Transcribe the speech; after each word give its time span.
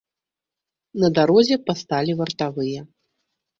На 1.03 1.07
дарозе 1.19 1.55
пасталі 1.69 2.19
вартавыя. 2.25 2.81